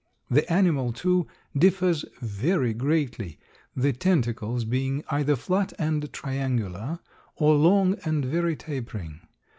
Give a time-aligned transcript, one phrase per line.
[0.31, 3.37] The animal, too, differs very greatly,
[3.75, 6.97] the tentacles being either flat and triangular
[7.35, 9.19] or long and very tapering.